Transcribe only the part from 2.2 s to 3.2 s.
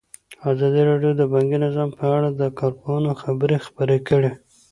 د کارپوهانو